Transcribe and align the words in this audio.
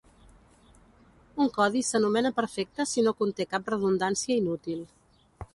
Un 1.45 1.51
codi 1.57 1.83
s'anomena 1.89 2.33
perfecte 2.39 2.89
si 2.95 3.07
no 3.09 3.15
conté 3.23 3.49
cap 3.55 3.73
redundància 3.75 4.39
inútil. 4.45 4.85